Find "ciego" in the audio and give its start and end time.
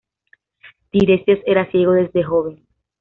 1.69-1.91